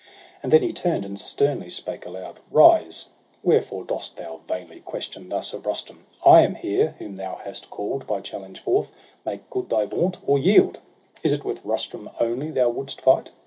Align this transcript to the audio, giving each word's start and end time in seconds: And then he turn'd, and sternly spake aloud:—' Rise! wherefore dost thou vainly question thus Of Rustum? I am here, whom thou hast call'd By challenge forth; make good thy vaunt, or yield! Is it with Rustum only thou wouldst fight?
And 0.41 0.51
then 0.51 0.63
he 0.63 0.73
turn'd, 0.73 1.05
and 1.05 1.19
sternly 1.19 1.69
spake 1.69 2.07
aloud:—' 2.07 2.39
Rise! 2.59 3.05
wherefore 3.43 3.83
dost 3.83 4.15
thou 4.17 4.39
vainly 4.47 4.79
question 4.79 5.29
thus 5.29 5.53
Of 5.53 5.67
Rustum? 5.67 6.07
I 6.25 6.41
am 6.41 6.55
here, 6.55 6.95
whom 6.97 7.17
thou 7.17 7.35
hast 7.43 7.69
call'd 7.69 8.07
By 8.07 8.19
challenge 8.21 8.61
forth; 8.61 8.91
make 9.27 9.47
good 9.51 9.69
thy 9.69 9.85
vaunt, 9.85 10.17
or 10.25 10.39
yield! 10.39 10.79
Is 11.21 11.33
it 11.33 11.45
with 11.45 11.63
Rustum 11.63 12.09
only 12.19 12.49
thou 12.49 12.69
wouldst 12.69 12.99
fight? 12.99 13.29